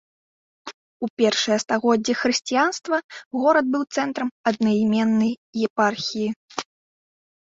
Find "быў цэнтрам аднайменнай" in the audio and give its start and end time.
3.75-5.31